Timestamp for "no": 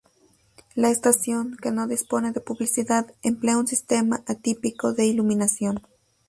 1.69-1.85